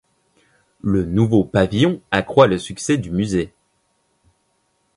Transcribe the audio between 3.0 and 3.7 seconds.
musée.